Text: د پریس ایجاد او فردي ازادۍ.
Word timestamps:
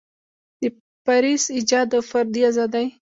د 0.61 0.63
پریس 1.05 1.43
ایجاد 1.57 1.87
او 1.95 2.01
فردي 2.09 2.41
ازادۍ. 2.51 2.87